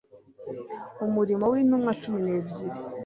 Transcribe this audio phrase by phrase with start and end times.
[1.05, 2.79] Umurimo w'intuwa cumi n'ebyiri,